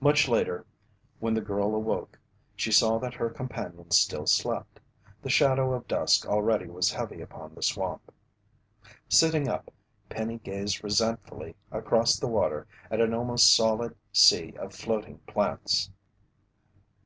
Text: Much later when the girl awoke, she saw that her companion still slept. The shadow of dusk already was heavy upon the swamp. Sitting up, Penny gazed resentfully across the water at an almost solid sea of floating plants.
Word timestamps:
Much 0.00 0.28
later 0.28 0.66
when 1.20 1.32
the 1.32 1.40
girl 1.40 1.74
awoke, 1.74 2.18
she 2.54 2.70
saw 2.70 2.98
that 2.98 3.14
her 3.14 3.30
companion 3.30 3.90
still 3.90 4.26
slept. 4.26 4.78
The 5.22 5.30
shadow 5.30 5.72
of 5.72 5.88
dusk 5.88 6.26
already 6.28 6.68
was 6.68 6.92
heavy 6.92 7.22
upon 7.22 7.54
the 7.54 7.62
swamp. 7.62 8.12
Sitting 9.08 9.48
up, 9.48 9.72
Penny 10.10 10.36
gazed 10.36 10.84
resentfully 10.84 11.56
across 11.70 12.18
the 12.18 12.28
water 12.28 12.66
at 12.90 13.00
an 13.00 13.14
almost 13.14 13.56
solid 13.56 13.96
sea 14.12 14.52
of 14.58 14.74
floating 14.74 15.16
plants. 15.20 15.90